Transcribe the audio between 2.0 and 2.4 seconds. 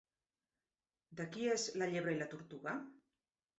i la